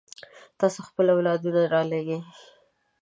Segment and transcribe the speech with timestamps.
[0.59, 2.19] تاسو خپل اولادونه رالېږئ.